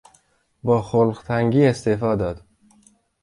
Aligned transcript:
با 0.63 0.81
خلقتنگی 0.81 1.65
استعفا 1.65 2.15
داد. 2.15 2.43